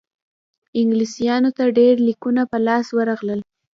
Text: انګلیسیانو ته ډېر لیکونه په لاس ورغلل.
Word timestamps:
انګلیسیانو 0.79 1.49
ته 1.57 1.63
ډېر 1.77 1.93
لیکونه 2.07 2.41
په 2.51 2.57
لاس 2.67 2.87
ورغلل. 2.97 3.39